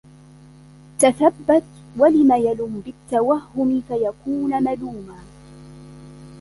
تَثَبَّتَ 0.99 1.63
وَلَمْ 1.97 2.31
يَلُمْ 2.33 2.81
بِالتَّوَهُّمِ 2.85 3.81
فَيَكُونَ 3.87 4.63
مَلُومًا 4.63 5.19